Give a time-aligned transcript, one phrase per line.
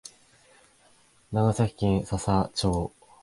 [1.31, 2.91] 長崎県佐々町